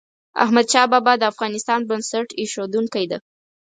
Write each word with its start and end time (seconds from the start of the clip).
احمد 0.43 0.67
شاه 0.73 0.87
بابا 0.91 1.13
د 1.17 1.23
افغانستان 1.31 1.79
بنسټ 1.89 2.27
ایښودونکی 2.39 3.05
ده. 3.11 3.17